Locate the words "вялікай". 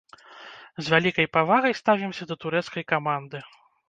0.93-1.27